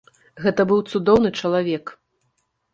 Гэта 0.45 0.65
быў 0.71 0.79
цудоўны 0.95 1.29
чалавек. 1.43 1.97